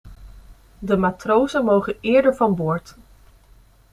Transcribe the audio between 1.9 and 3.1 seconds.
eerder van boord.